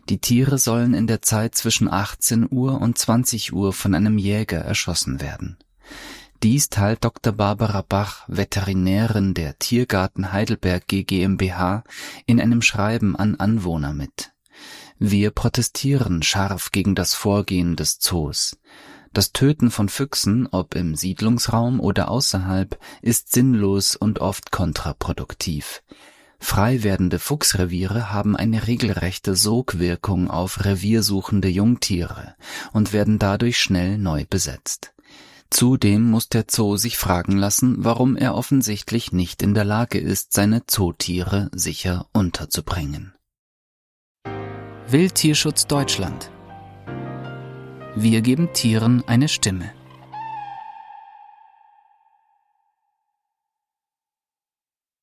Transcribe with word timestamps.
Die 0.09 0.21
Tiere 0.21 0.57
sollen 0.57 0.95
in 0.95 1.07
der 1.07 1.21
Zeit 1.21 1.55
zwischen 1.55 1.93
18 1.93 2.49
Uhr 2.51 2.81
und 2.81 2.97
20 2.97 3.53
Uhr 3.53 3.75
von 3.75 3.95
einem 3.95 4.17
Jäger 4.17 4.61
erschossen 4.61 5.21
werden. 5.21 5.59
Dies 6.45 6.69
teilt 6.69 7.03
Dr. 7.03 7.33
Barbara 7.33 7.81
Bach, 7.81 8.25
Veterinärin 8.29 9.33
der 9.33 9.59
Tiergarten 9.59 10.31
Heidelberg 10.31 10.87
GmbH, 10.87 11.85
in 12.27 12.39
einem 12.39 12.61
Schreiben 12.61 13.17
an 13.17 13.37
Anwohner 13.37 13.95
mit. 13.95 14.35
Wir 14.99 15.31
protestieren 15.31 16.23
scharf 16.23 16.71
gegen 16.71 16.95
das 16.95 17.15
Vorgehen 17.15 17.77
des 17.77 17.99
Zoos. 17.99 18.59
Das 19.15 19.33
Töten 19.33 19.71
von 19.71 19.89
Füchsen, 19.89 20.47
ob 20.53 20.75
im 20.75 20.97
Siedlungsraum 20.97 21.81
oder 21.81 22.11
außerhalb, 22.11 22.79
ist 23.01 23.33
sinnlos 23.33 23.97
und 23.97 24.19
oft 24.19 24.53
kontraproduktiv. 24.53 25.83
Frei 26.39 26.83
werdende 26.83 27.21
Fuchsreviere 27.21 28.13
haben 28.13 28.37
eine 28.37 28.67
regelrechte 28.67 29.35
Sogwirkung 29.35 30.29
auf 30.31 30.63
reviersuchende 30.67 31.49
Jungtiere 31.49 32.35
und 32.75 32.93
werden 32.93 33.19
dadurch 33.19 33.59
schnell 33.59 33.97
neu 33.97 34.27
besetzt. 34.29 34.94
Zudem 35.55 36.11
muss 36.11 36.29
der 36.29 36.47
Zoo 36.51 36.77
sich 36.77 36.99
fragen 36.99 37.37
lassen, 37.37 37.77
warum 37.85 38.17
er 38.17 38.35
offensichtlich 38.35 39.13
nicht 39.13 39.41
in 39.41 39.55
der 39.55 39.63
Lage 39.65 40.01
ist, 40.01 40.33
seine 40.33 40.67
Zootiere 40.67 41.49
sicher 41.53 42.09
unterzubringen. 42.13 43.15
Wildtierschutz 44.89 45.69
Deutschland 45.69 46.33
Wir 47.95 48.21
geben 48.21 48.53
Tieren 48.53 49.05
eine 49.07 49.29
Stimme. 49.29 49.71